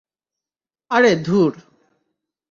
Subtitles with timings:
[0.91, 1.51] আরে, ধুর।